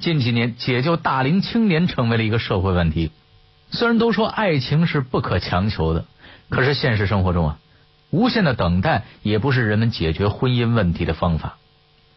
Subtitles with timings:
[0.00, 3.10] 近几年解救大龄青年成为了一个社会问题。
[3.70, 6.04] 虽然都说爱情是不可强求的，
[6.48, 7.58] 可是现实生活中啊，
[8.10, 11.58] 无限的等待也不是人们解决婚姻问题的方法。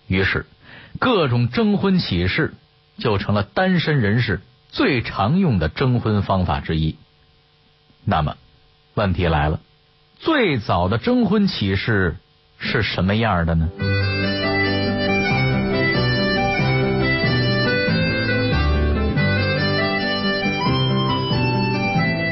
[0.07, 0.45] 于是，
[0.99, 2.53] 各种征婚启事
[2.97, 6.97] 就成了单身人士最常用的征婚方法之一。
[8.05, 8.37] 那么，
[8.93, 9.59] 问题来了，
[10.19, 12.17] 最早的征婚启事
[12.57, 13.69] 是什么样的呢？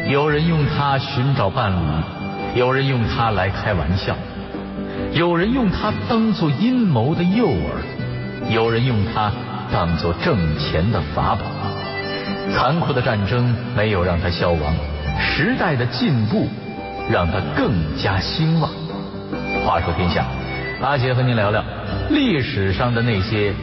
[0.10, 4.16] 有人用它寻找伴侣，有人用它来开玩笑，
[5.12, 9.30] 有人用它当做阴谋的诱饵，有人用它
[9.70, 11.42] 当做挣钱的法宝。
[12.54, 14.74] 残酷的战争没有让它消亡，
[15.20, 16.48] 时代的进步
[17.12, 18.72] 让它更加兴旺。
[19.66, 20.26] 话说天下，
[20.82, 21.62] 阿杰和您聊聊
[22.12, 23.54] 历史上的那些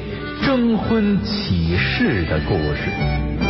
[0.42, 3.43] 征婚启事的故事。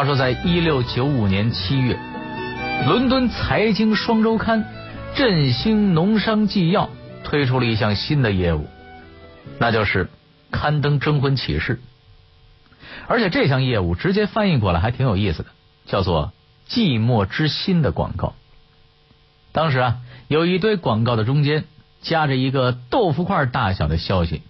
[0.00, 1.98] 话说，在一六九五年七月，
[2.86, 4.64] 伦敦财经双周刊
[5.14, 6.86] 《振兴农商纪要》
[7.22, 8.66] 推出了一项新的业务，
[9.58, 10.08] 那就是
[10.50, 11.82] 刊登征婚启事。
[13.08, 15.50] 而且这项业务直接翻译过来还挺有意思的，
[15.84, 16.32] 叫做
[16.66, 18.32] “寂寞之心”的广告。
[19.52, 21.64] 当时啊，有一堆广告的中间
[22.00, 24.40] 夹着一个豆腐块大小的消息：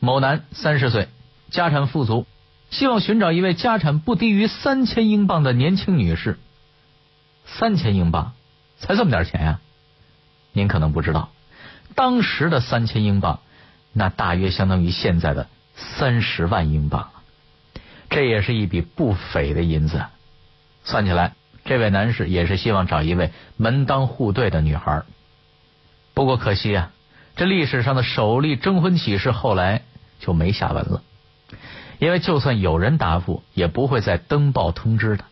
[0.00, 1.06] 某男三十岁，
[1.48, 2.26] 家产富足。
[2.70, 6.38] 希望寻找一位家产不低于三千英镑的年轻女士。
[7.44, 8.32] 三千英镑，
[8.78, 9.60] 才这么点钱呀？
[10.52, 11.30] 您可能不知道，
[11.94, 13.40] 当时的三千英镑，
[13.92, 17.10] 那大约相当于现在的三十万英镑，
[18.08, 20.04] 这也是一笔不菲的银子。
[20.84, 25.02] 算起来，这位男士也是希望找一位门当户对的女孩。
[26.14, 26.92] 不过可惜啊，
[27.34, 29.82] 这历史上的首例征婚启事后来
[30.20, 31.02] 就没下文了。
[32.00, 35.24] 因为就算有人答复，也不会再登报通知的。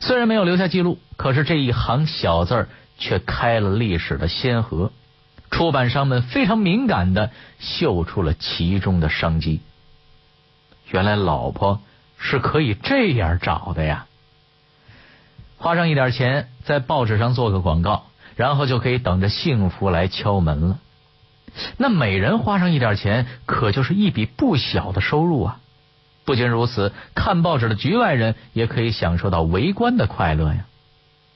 [0.00, 2.68] 虽然没有留下记录，可是这一行小字儿
[2.98, 4.90] 却开了历史的先河。
[5.50, 7.30] 出版商们非常敏感的
[7.60, 9.60] 嗅出了其中的商机。
[10.90, 11.80] 原来老婆
[12.18, 14.06] 是可以这样找的呀！
[15.58, 18.06] 花上一点钱，在报纸上做个广告，
[18.36, 20.78] 然后就可以等着幸福来敲门了。
[21.76, 25.60] 那每人花上一点钱，可就是一笔不小的收入啊！
[26.24, 30.66] 不仅如此，看报纸的局外人也可以享受到围观的快乐呀。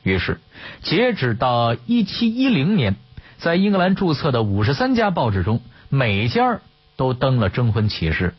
[0.03, 0.41] 于是，
[0.83, 2.97] 截止到一七一零年，
[3.37, 5.61] 在英格兰注册的五十三家报纸中，
[5.91, 6.61] 每家
[6.97, 8.35] 都登了征婚启事。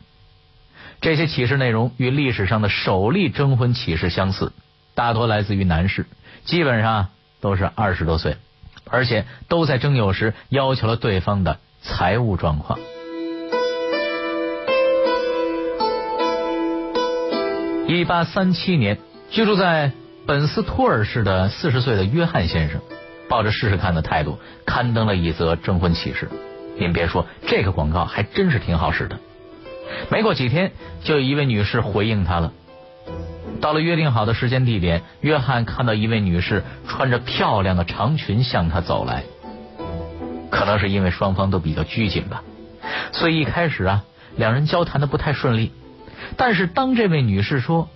[1.00, 4.52] 这些启事内容与历史上的首例征婚启事相似，
[4.94, 6.06] 大多来自于男士，
[6.44, 7.08] 基本上
[7.40, 8.36] 都是二十多岁，
[8.84, 12.78] 而且都在征友时要求了对方的财务状况。
[17.98, 18.98] 一八三七年，
[19.30, 19.90] 居住在
[20.24, 22.80] 本斯托尔市的四十岁的约翰先生，
[23.28, 26.28] 抱着试试看的态度，刊登了一则征婚启事。
[26.78, 29.18] 您别说，这个广告还真是挺好使的。
[30.08, 30.70] 没过几天，
[31.02, 32.52] 就有一位女士回应他了。
[33.60, 39.24] 到了约定好的时间地点，约翰看到一位女士穿着漂亮的长裙向他走来。
[40.48, 42.44] 可能是因为双方都比较拘谨吧，
[43.10, 44.04] 所以一开始啊，
[44.36, 45.72] 两人交谈的不太顺利。
[46.36, 47.88] 但是，当这位女士说：“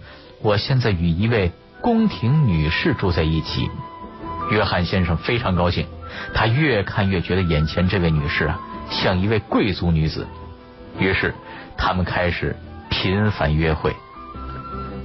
[0.43, 3.71] 我现在与一位宫廷女士住在一起。”
[4.51, 5.87] 约翰先生非常高兴，
[6.35, 10.27] 他越看越觉得眼前这位女士啊，像一位贵族女子。
[10.99, 11.35] 于是，
[11.77, 12.55] 他们开始
[12.91, 13.97] 频繁约会。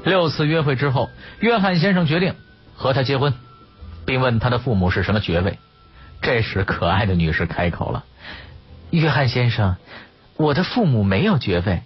[0.03, 1.09] 六次约会之后，
[1.39, 2.35] 约翰先生决定
[2.75, 3.33] 和她结婚，
[4.05, 5.57] 并问她的父母是什么爵位。
[6.21, 8.03] 这时，可爱的女士开口了
[8.91, 9.77] ：“约翰先生，
[10.35, 11.83] 我的父母没有爵位。”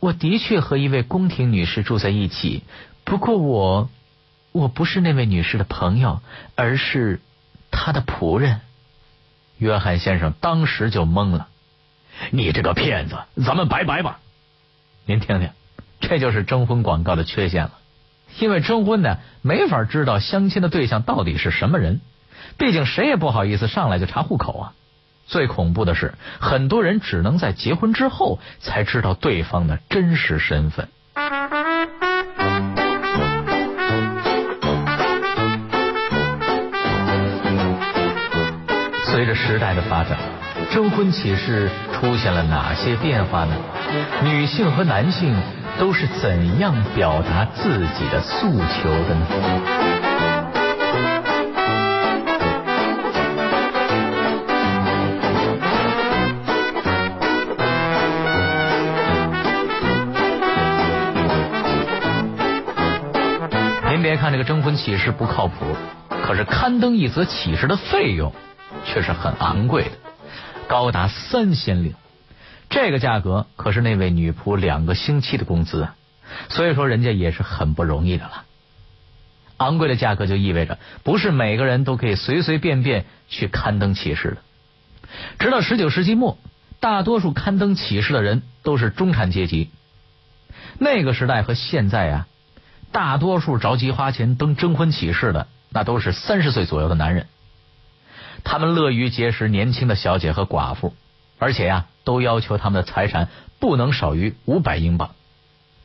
[0.00, 2.62] 我的确和一位宫廷女士住在一起，
[3.04, 3.90] 不过我
[4.52, 6.20] 我不是那位女士的朋友，
[6.54, 7.20] 而是
[7.70, 8.60] 她的仆人。
[9.58, 11.48] 约翰先生当时就懵了
[12.30, 14.20] ：“你这个骗子，咱们拜拜吧！”
[15.04, 15.50] 您听听，
[16.00, 17.72] 这就是征婚广告的缺陷了。
[18.38, 22.00] 因为征婚呢，没法知道相亲的对象到底是什么人，
[22.56, 24.74] 毕竟谁也不好意思上来就查户口啊。
[25.28, 30.88] 最恐怖的是，很多人只能在结婚之后才知道对方的真实身份。
[39.04, 40.16] 随着时代的发展，
[40.72, 43.54] 征婚启事出现了哪些变化呢？
[44.22, 45.36] 女性和男性
[45.78, 49.26] 都是怎样表达自己的诉求的呢？
[64.28, 65.74] 看这个征婚启事不靠谱，
[66.10, 68.34] 可是刊登一则启事的费用
[68.84, 69.90] 却是很昂贵的，
[70.68, 71.94] 高达三先令。
[72.68, 75.96] 这个价格可是那位女仆两个星期的工资啊！
[76.50, 78.44] 所以说人家也是很不容易的了。
[79.56, 85.08] 昂贵的价格就意味着不是每个人都可以随随便便去刊登启事的。
[85.38, 86.36] 直到十九世纪末，
[86.80, 89.70] 大多数刊登启事的人都是中产阶级。
[90.78, 92.26] 那个时代和现在啊。
[92.90, 97.26] 大多数着急花钱登征婚启事的，那都是三十岁左右的男人。
[98.44, 100.94] 他们乐于结识年轻的小姐和寡妇，
[101.38, 105.10] 而且呀，都要求他们的财产不能少于五百英镑。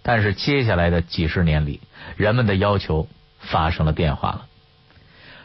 [0.01, 1.81] 但是接下来的几十年里，
[2.15, 3.07] 人们的要求
[3.39, 4.45] 发生了变化了。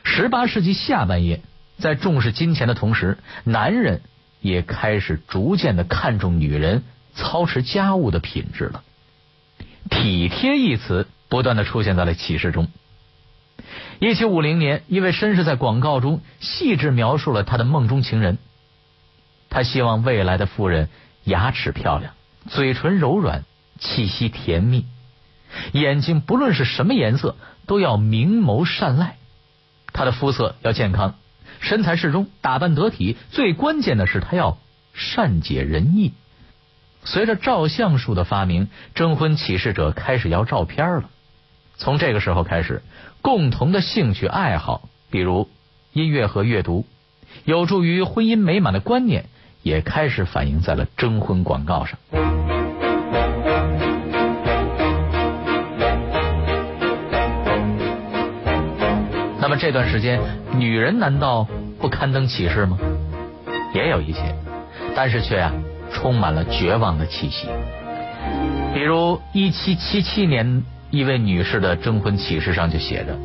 [0.04, 1.40] 十八世纪下半叶，
[1.78, 4.00] 在重视金钱的同时，男人
[4.40, 6.84] 也开始逐渐的看重女人
[7.14, 8.84] 操持家务的品质了。
[9.90, 11.06] 体贴一词。
[11.28, 12.68] 不断的出现在了启示中。
[14.00, 18.38] 一七五零年，一位绅士在广告中细致描述了他的梦中情人。
[19.50, 20.88] 他希望未来的夫人
[21.24, 22.12] 牙齿漂亮，
[22.48, 23.44] 嘴唇柔软，
[23.78, 24.84] 气息甜蜜，
[25.72, 27.36] 眼睛不论是什么颜色
[27.66, 29.16] 都要明眸善睐。
[29.92, 31.16] 他的肤色要健康，
[31.60, 34.58] 身材适中，打扮得体，最关键的是他要
[34.92, 36.12] 善解人意。
[37.04, 41.10] 随着照相术的发明，征婚启事者开始要照片了。
[41.80, 42.82] 从这个时候开始，
[43.22, 45.48] 共同的兴趣爱好，比如
[45.92, 46.84] 音乐和阅读，
[47.44, 49.26] 有助于婚姻美满的观念，
[49.62, 51.96] 也开始反映在了征婚广告上。
[59.40, 60.20] 那么这段时间，
[60.56, 61.46] 女人难道
[61.78, 62.76] 不刊登启事吗？
[63.72, 64.34] 也有一些，
[64.96, 65.52] 但是却啊，
[65.92, 67.46] 充满了绝望的气息。
[68.74, 70.64] 比如一七七七年。
[70.90, 73.18] 一位女士的征婚启事上就写着：“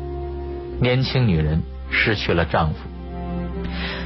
[0.80, 2.76] 年轻女人失去了丈夫。”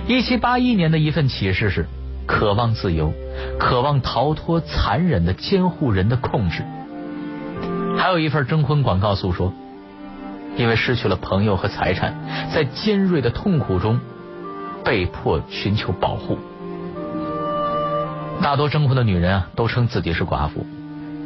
[0.06, 1.86] 一七八一年的一份启事是
[2.26, 3.12] ：“渴望自由，
[3.58, 6.62] 渴望逃脱残忍的监护人的控制。”
[7.98, 9.52] 还有一份征婚广告诉说
[10.56, 12.14] ：“因为失去了朋友和财产，
[12.54, 13.98] 在尖锐的痛苦中
[14.84, 16.38] 被迫寻求保护。”
[18.40, 20.64] 大多征婚的女人啊，都称自己是寡妇。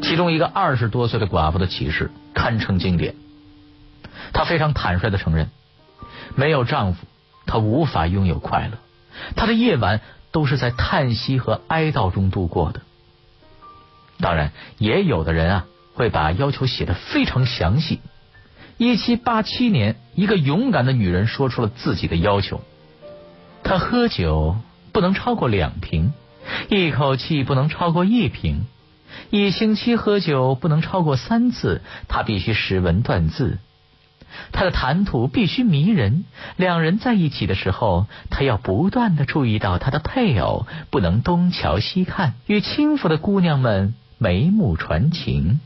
[0.00, 2.10] 其中一个二十多岁的寡妇的启示
[2.42, 3.14] 堪称经典。
[4.32, 5.48] 她非常坦率的承认，
[6.34, 7.06] 没有丈夫，
[7.46, 8.78] 她无法拥有快乐。
[9.36, 10.00] 她的夜晚
[10.32, 12.80] 都是在叹息和哀悼中度过的。
[14.18, 18.00] 当然，也有的人啊，会把要求写的非常详细。
[18.76, 22.60] 一七八七年，一个勇敢的女人说出了自己的要求：
[23.62, 24.56] 她喝酒
[24.90, 26.12] 不能超过两瓶，
[26.68, 28.66] 一口气不能超过一瓶。
[29.30, 33.58] 一星期喝酒不能超过三次，他必须识文断字，
[34.52, 36.24] 他的谈吐必须迷人。
[36.56, 45.60] 两人在一起的时候，他要不断的注意到他的配偶，不能东瞧西看，与轻浮的姑娘们眉目传情。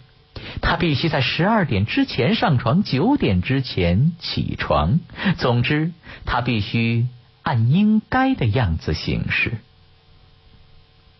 [0.60, 5.00] 他必须在十二点之前上床，九点之前起床。
[5.38, 5.92] 总之，
[6.24, 7.06] 他必须
[7.42, 9.58] 按应该的样子行事。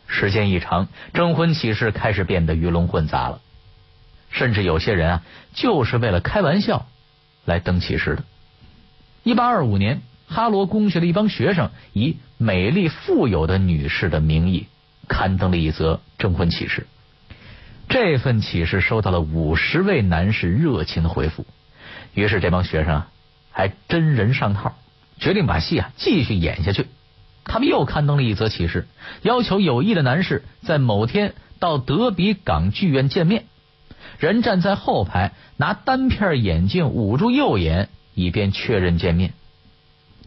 [0.07, 3.41] 时间一长，征婚启事开始变得鱼龙混杂了，
[4.31, 5.23] 甚至有些人啊，
[5.53, 6.87] 就是为了开玩笑
[7.45, 8.25] 来登启事的。
[9.23, 14.67] 一八二五年，哈罗公学的一帮学生以美丽富有的女士的名义
[15.09, 16.87] 刊登了一则征婚启事。
[17.89, 21.47] 这份启事收到了五十位男士热情的回复，
[22.15, 23.09] 于是这帮学生啊，
[23.51, 24.77] 还真人上套，
[25.19, 26.87] 决定把戏啊继续演下去。
[27.49, 28.87] 他们又刊登了一则启事，
[29.23, 33.47] 要求有意的男士在某天到德比港剧院见面。
[34.19, 39.33] 人站在后排，拿单片眼镜捂住右眼，以便确认见面。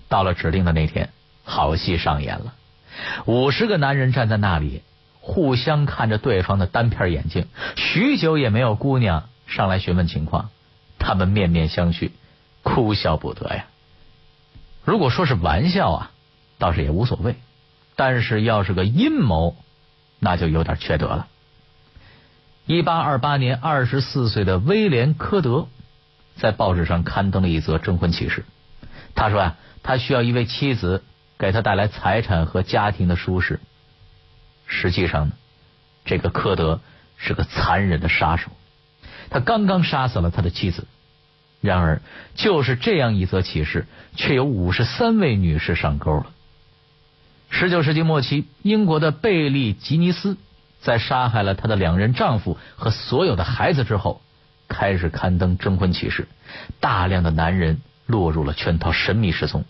[0.07, 1.09] 到了指定的那天，
[1.43, 2.53] 好戏上演了。
[3.25, 4.81] 五十个男人站在那里，
[5.19, 10.49] 互相看着对方的单片眼镜，许久也没有姑娘上来询问情况。
[10.99, 12.11] 他们面面相觑，
[12.63, 13.65] 哭笑不得呀。
[14.85, 16.11] 如果说是玩笑啊。
[16.59, 17.35] 倒是也无所谓，
[17.95, 19.55] 但是要是个阴谋，
[20.19, 21.27] 那就有点缺德了。
[22.67, 25.67] 一八二八年，二十四岁的威廉·科德
[26.35, 28.45] 在报纸上刊登了一则征婚启事。
[29.15, 31.03] 他说啊，他需要一位妻子
[31.39, 33.59] 给他带来财产和家庭的舒适。
[34.67, 35.33] 实际上呢，
[36.05, 36.79] 这个科德
[37.17, 38.51] 是个残忍的杀手，
[39.31, 40.85] 他刚刚杀死了他的妻子。
[41.61, 42.01] 然而，
[42.35, 46.27] 就是这样一则启事，却有五十三位女士上钩了。
[47.49, 50.37] 十九世纪末期，英国的贝利吉尼斯
[50.81, 54.21] 在杀害了她的两任丈夫和所有的孩子之后，
[54.67, 56.27] 开始刊登征婚启事，
[56.79, 59.65] 大量的男人落入了圈套，神秘失踪。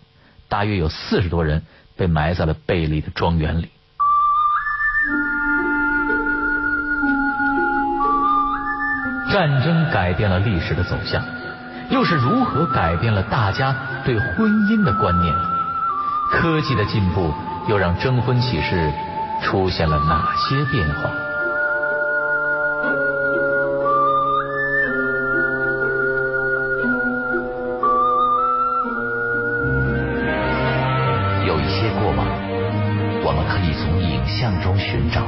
[0.50, 1.64] 大约有四十多人
[1.96, 3.70] 被埋在了贝利的庄园里。
[9.32, 11.24] 战争改变了历史的走向，
[11.92, 15.34] 又是如何改变了大家对婚姻的观念？
[16.32, 17.34] 科技的进步
[17.68, 18.92] 又让征婚启事
[19.42, 21.12] 出现了哪些变化？
[31.46, 32.28] 有一些过往
[33.24, 35.22] 我们可以从影像中寻找。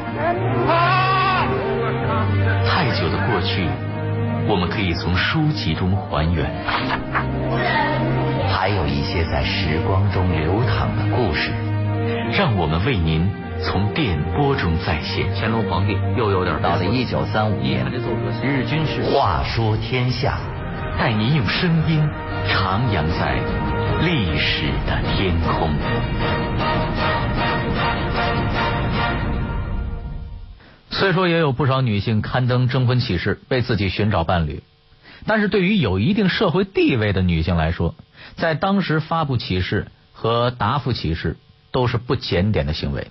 [2.66, 3.68] 太久的过去
[4.48, 6.50] 我们可以从书籍中还原。
[8.50, 11.52] 还有一些在时光中流淌的故事。
[12.34, 13.30] 让我们为您
[13.62, 15.28] 从电波中再现。
[15.36, 17.86] 乾隆皇帝又有点到了一九三五年，
[18.42, 20.40] 日军是话说天下，
[20.98, 22.00] 带您用声音
[22.48, 23.36] 徜徉在
[24.06, 25.70] 历史的天空。
[30.90, 34.64] 虽说也有不少女性刊登征婚启事，为自己寻找伴侣。
[35.26, 37.94] 但是对于有一定社会地位的女性来说，
[38.36, 41.36] 在当时发布启事和答复启事
[41.72, 43.08] 都是不检点的行为。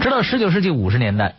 [0.00, 1.36] 直到十九世纪五十年代，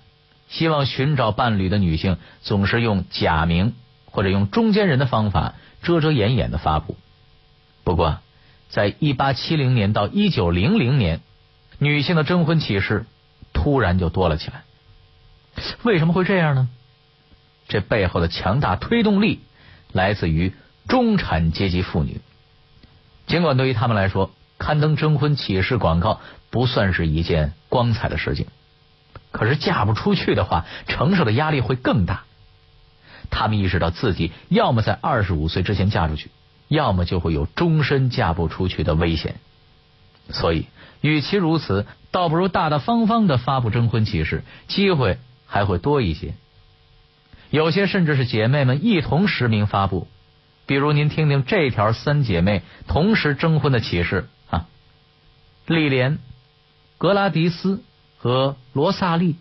[0.50, 3.74] 希望寻找伴侣的女性总是用假名
[4.06, 6.98] 或者用中间人的方法遮遮掩掩的发布。
[7.84, 8.20] 不过，
[8.70, 11.22] 在一八七零年到一九零零年，
[11.78, 13.06] 女性的征婚启事
[13.54, 14.64] 突然就多了起来。
[15.84, 16.70] 为什么会这样呢？
[17.68, 19.42] 这背后的强大推动力。
[19.92, 20.54] 来自于
[20.88, 22.22] 中产阶级妇女，
[23.26, 28.46] 尽管对于他们来说，刊登征婚启事广告不算是一件光彩的事情，
[29.32, 32.24] 可是嫁不出去的话，承受的压力会更大。
[33.32, 36.30] 他们意识到自己要么在二十五岁之前嫁出去，
[36.68, 39.36] 要么就会有终身嫁不出去的危险。
[40.30, 40.66] 所以，
[41.02, 46.34] 与其如此，倒不如大大方方的发布征婚启事，机会还会多一些。
[47.50, 50.08] 有些甚至是姐妹们一同实名发布，
[50.66, 54.28] 比如您听听这条三姐妹同时征婚的启事
[55.70, 56.18] 丽莲、
[56.98, 57.84] 格拉迪斯
[58.18, 59.36] 和罗萨利，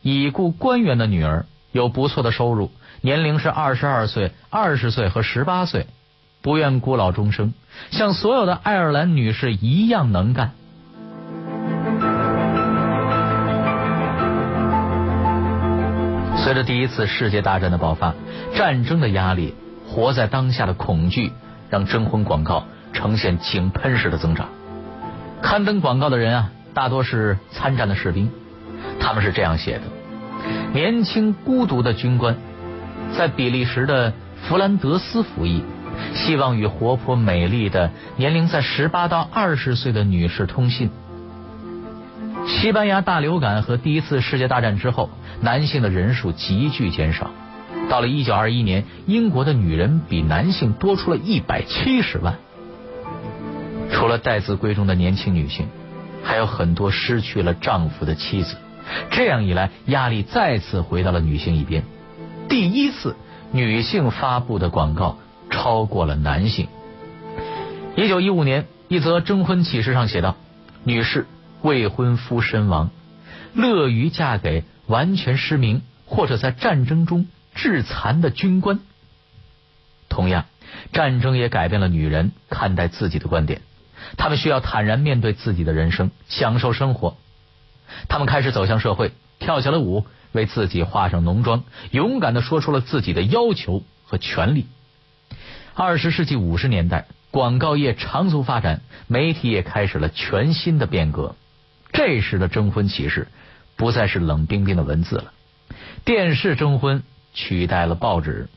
[0.00, 2.70] 已故官员的女儿，有不错的收入，
[3.02, 5.86] 年龄是二十二岁、二十岁和十八岁，
[6.40, 7.52] 不愿孤老终生，
[7.90, 10.52] 像所有的爱尔兰女士一样能干。
[16.38, 18.14] 随着第一次世界大战的爆发，
[18.56, 19.54] 战争的压力、
[19.86, 21.32] 活在当下的恐惧，
[21.68, 22.64] 让征婚广告
[22.94, 24.48] 呈现井喷式的增长。
[25.42, 28.30] 刊登广告的人啊，大多是参战的士兵。
[29.00, 29.82] 他们是这样写的：
[30.72, 32.36] 年轻孤独的军官
[33.16, 35.64] 在比利时的弗兰德斯服役，
[36.14, 40.90] 希望与活泼美丽的年龄在十八到二十岁的女士通信。
[42.46, 45.10] 西班牙大流感和第一次世界大战之后。
[45.42, 47.30] 男性的人数急剧减少，
[47.88, 52.34] 到了一九二一年，英国的女人比男性多出了一百七十万。
[53.92, 55.68] 除了待字闺中的年轻女性，
[56.22, 58.56] 还有很多失去了丈夫的妻子。
[59.10, 61.84] 这样一来，压力再次回到了女性一边。
[62.48, 63.16] 第一次，
[63.52, 65.18] 女性发布的广告
[65.50, 66.68] 超过了男性。
[67.96, 70.36] 一九一五年，一则征婚启事上写道
[70.84, 71.26] ：“女士，
[71.62, 72.90] 未婚夫身亡，
[73.54, 78.80] 乐于嫁给。”完全失明或者在战争中致残的军官。
[80.08, 80.46] 同样，
[80.92, 83.62] 战争也改变了女人看待自己的观点。
[84.16, 87.16] 他们需要坦然面对自己的人生，享受生活。
[88.08, 94.66] 他们开始走向社会，跳起了舞，为自己化上浓妆，勇敢的说出了自己的要求和权利。
[95.74, 101.36] 二十世纪五十年代，广告业长足发展，媒体也开始了全新的变革。
[101.92, 103.28] 这时的征婚启事。
[103.76, 105.32] 不再是冷冰冰的文字了，
[106.04, 107.02] 电视征婚
[107.32, 108.50] 取代了报纸。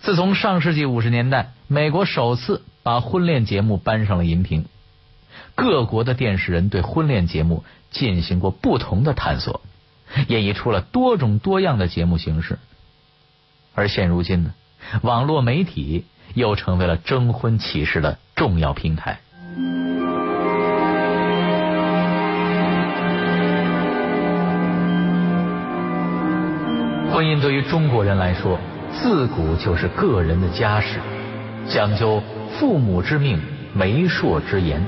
[0.00, 4.66] 自从上世纪五十年代，美国首次把婚恋节目搬上了荧屏。
[5.56, 9.62] 各国的电视人对婚恋节目进行过不同的探索
[10.28, 12.58] 演绎出了多种多样的节目形式。
[13.74, 14.54] 而现如今呢
[15.02, 19.20] 网络媒体又成为了征婚启事的重要平台。
[27.12, 28.58] 婚姻对于中国人来说
[28.92, 31.00] 自古就是个人的家事
[31.68, 32.22] 讲究
[32.58, 33.38] 父母之命、
[33.72, 34.80] 媒妁之言。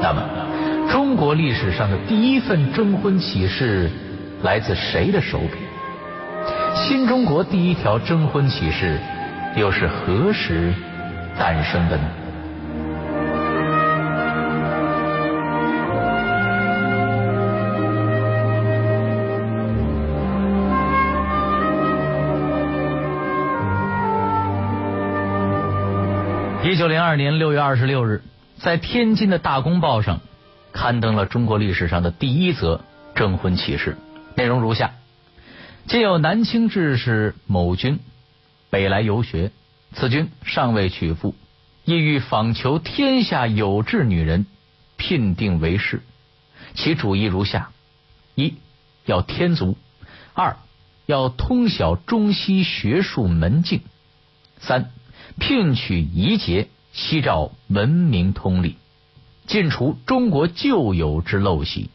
[0.00, 0.22] 那么，
[0.88, 3.90] 中国历史上的第一份征婚启事
[4.42, 5.58] 来自谁的手笔？
[6.74, 8.98] 新中国第一条征婚启事
[9.56, 10.72] 又是何时
[11.38, 12.04] 诞生的呢？
[26.68, 28.24] 一九零二年六月二十六日，
[28.58, 30.20] 在天津的大公报上
[30.72, 32.80] 刊登了中国历史上的第一则
[33.14, 33.96] 征婚启事，
[34.34, 34.90] 内容如下：
[35.86, 38.00] 今有南清志士某君
[38.68, 39.52] 北来游学，
[39.92, 41.36] 此君尚未娶妇，
[41.84, 44.44] 意欲访求天下有志女人，
[44.96, 46.02] 聘定为士。
[46.74, 47.70] 其主意如下：
[48.34, 48.54] 一
[49.04, 49.76] 要天足；
[50.34, 50.56] 二
[51.06, 53.82] 要通晓中西学术门径；
[54.58, 54.90] 三。
[55.38, 58.76] 聘取仪节，夕照文明通例，
[59.46, 61.90] 尽除中国旧有之陋习。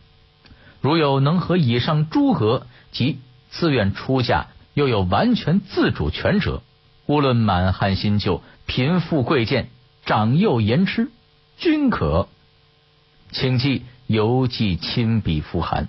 [0.79, 3.19] 如有能和以上诸格及
[3.49, 6.61] 自愿出嫁又有完全自主权者，
[7.05, 9.69] 无论满汉新旧、贫富贵贱、
[10.05, 11.11] 长幼言痴，
[11.57, 12.27] 均可，
[13.31, 15.87] 请记邮寄亲笔复函。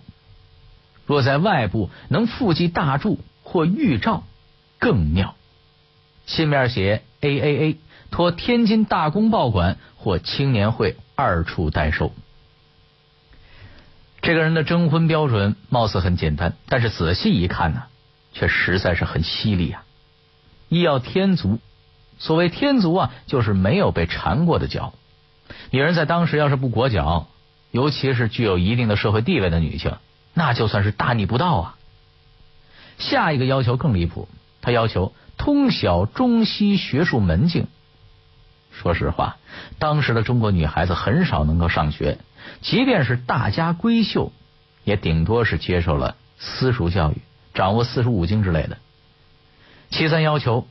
[1.06, 4.25] 若在外部能附记大注或预兆，
[4.78, 5.34] 更妙。
[6.26, 7.02] 信面写。
[7.22, 7.78] A A A
[8.10, 12.12] 托天津大公报馆或青年会二处代收。
[14.20, 17.84] 这个人的征婚标准貌似很简单，但是仔细一看呢，
[18.32, 19.84] 却实在是很犀利啊！
[20.68, 21.58] 一要天足，
[22.18, 24.92] 所谓天足啊，就是没有被缠过的脚。
[25.70, 27.28] 女人在当时要是不裹脚，
[27.70, 29.96] 尤其是具有一定的社会地位的女性，
[30.34, 31.76] 那就算是大逆不道啊！
[32.98, 34.28] 下一个要求更离谱，
[34.62, 35.12] 他要求。
[35.38, 37.66] 通晓中西学术门径。
[38.70, 39.38] 说实话，
[39.81, 42.18] 当时的中国女孩子很少能够上学，
[42.61, 44.31] 即便是大家闺秀，
[44.85, 47.22] 也顶多是接受了私塾教育，
[47.55, 48.79] 掌握四书五经之类的。
[49.90, 50.68] 其三要求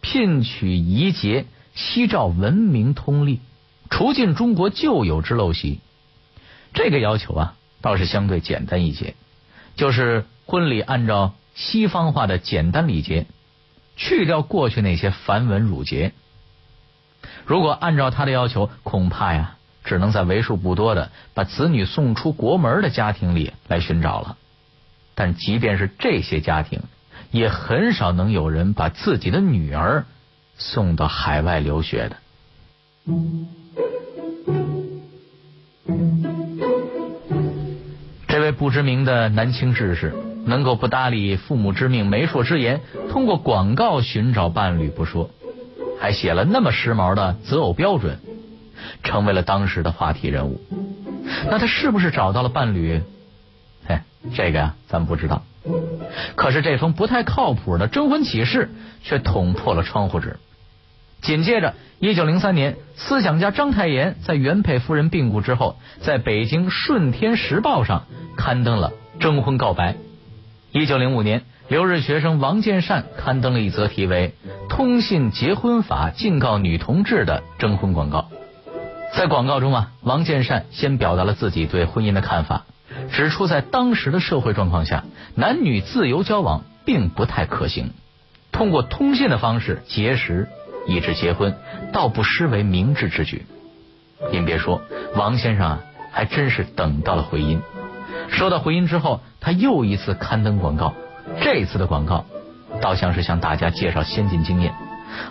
[0.00, 3.40] 聘娶宜节，悉照文明通例，
[3.90, 5.80] 除尽中国旧有之陋习。
[6.74, 9.14] 这个要求啊，倒是相对简单一些，
[9.74, 13.26] 就是婚礼按照西方化的简单礼节。
[13.94, 16.12] 去掉过去那些繁文缛节，
[17.44, 24.38] 如果按照他的要求，恐怕呀，只能在为数不多的把子女送出国门的家庭里来寻找了。
[25.14, 26.80] 但即便是这些家庭，
[27.30, 30.06] 也很少能有人把自己的女儿
[30.56, 32.16] 送到海外留学的。
[38.26, 40.31] 这位不知名的南清志士。
[40.44, 45.30] 能够不搭理父母之命、媒妁之言，通过广告寻找伴侣不说，
[46.00, 48.18] 还写了那么时髦的择偶标准，
[49.02, 50.60] 成为了当时的话题人物。
[51.48, 53.02] 那他是不是找到了伴侣？
[53.86, 54.00] 嘿，
[54.34, 55.42] 这个呀，咱不知道。
[56.34, 58.70] 可是这封不太靠谱的征婚启事
[59.04, 60.38] 却捅破了窗户纸。
[61.20, 69.94] 紧接着，一九零三年，思想家章太炎在原配夫人病故之后，在北京《顺天时报》上刊登了征婚告白。
[70.74, 74.32] 一九零五年，留日学生王建善刊登了一则题为
[74.70, 78.30] 《通信结婚法警告女同志》的征婚广告。
[79.14, 82.64] 在广告中啊，王建善先表达了自己对婚姻的看法，
[83.12, 85.04] 指出在当时的社会状况下，
[85.34, 87.90] 男女自由交往并不太可行，
[88.50, 90.48] 通过通信的方式结识
[90.86, 91.54] 以致结婚，
[91.92, 93.44] 倒不失为明智之举。
[94.32, 94.80] 您别说，
[95.16, 95.80] 王先生啊，
[96.12, 97.60] 还真是等到了回音。
[98.30, 100.94] 收到回音之后，他又一次刊登广告。
[101.40, 102.24] 这次的广告
[102.80, 104.74] 倒像是向大家介绍先进经验。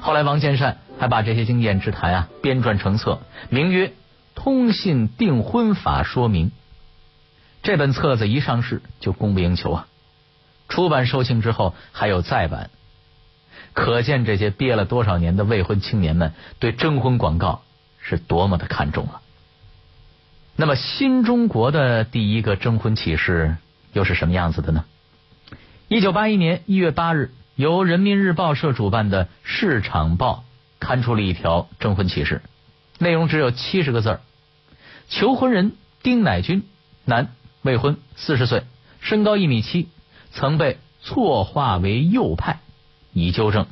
[0.02, 3.88] 后来，王建善还把这些经验之谈啊编撰成册，名曰
[4.36, 6.48] 《通信订婚法说明》。
[7.64, 9.88] 这本册子一上市就供不应求啊！
[10.68, 12.70] 出版售罄之后还有再版，
[13.74, 17.62] 可见这些憋了多少年的未婚青年们对征婚广告
[18.02, 19.21] 是多么的看重了。
[20.62, 23.58] 那么，新中国的第一个征婚启事
[23.94, 24.86] 又是什么样子的呢？
[25.88, 30.44] 一九八一年一月八日，由人民日报社主办的《市场报》
[30.80, 32.44] 刊出了一条征婚启事，
[33.00, 34.22] 内容只有七十个字儿
[35.10, 35.72] 求婚人
[36.04, 36.62] 丁乃军，
[37.06, 37.30] 男，
[37.64, 38.62] 未婚，四十岁，
[39.00, 39.90] 身高一米七，
[40.32, 42.60] 曾被错划为右派，
[43.14, 43.66] 已纠正。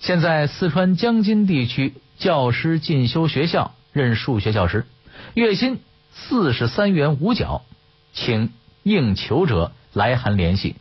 [0.00, 4.84] 现在四川江津地区教师进修学校任数学教师。
[5.34, 5.78] 月薪
[6.14, 7.62] 四十三元五角，
[8.12, 10.76] 请应求者来函联系，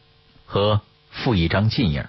[0.46, 2.06] 和附一张近影。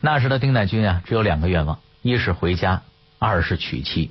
[0.00, 2.82] 那时的丁乃君啊，只有两个愿望：一是回家，
[3.18, 4.10] 二是娶妻。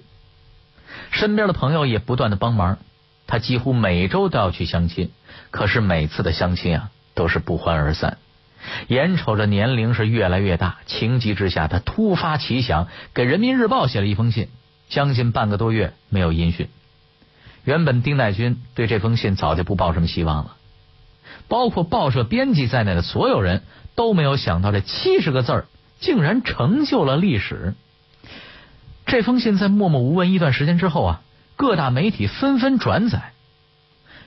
[1.11, 2.77] 身边的朋友也不断的帮忙，
[3.25, 5.11] 他几乎每周都要去相亲，
[5.51, 8.17] 可是每次的相亲啊，都是不欢而散。
[8.87, 14.49] 眼瞅着年龄是越来越大，情急之下，他突发奇想，给人民日报写了一封信，
[14.89, 16.69] 将近半个多月没有音讯。
[17.67, 20.55] 原本丁乃君对这封信早就不抱什么希望了，
[21.49, 25.65] 包括报社编辑在内的所有人都没有想到，这七十个字
[25.99, 27.75] 竟然成就了历史。
[29.05, 31.21] 这封信在默默无闻一段时间之后啊，
[31.57, 33.33] 各大媒体纷纷转载，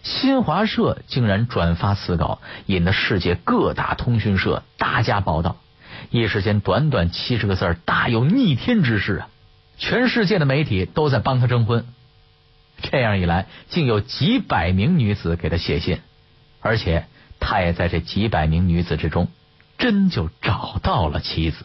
[0.02, 5.56] 新华社竟然转发此稿，引得世界各大通讯社大加报道。
[6.10, 9.28] 一时间，短短七十个字大有逆天之势啊！
[9.78, 11.86] 全世界的媒体都在帮他征婚。
[12.80, 16.00] 这样一来，竟有几百名女子给他写信，
[16.60, 17.04] 而且
[17.38, 19.28] 他也在这几百名女子之中，
[19.78, 21.64] 真就找到了妻子。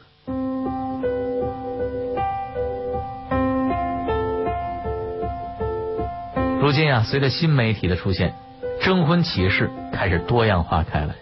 [6.61, 8.33] 如今啊，随着新媒体的出现，
[8.81, 11.13] 征婚启事开始多样化开来。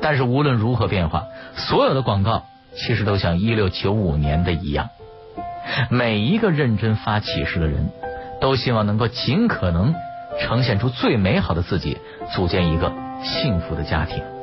[0.00, 4.90] 但是无论如何变化，所有的广告其实都像一六九五年的一样。
[5.90, 7.90] 每一个认真发启事的人
[8.40, 9.94] 都希望能够尽可能
[10.40, 11.98] 呈现出最美好的自己，
[12.34, 14.35] 组建一个幸福的家庭。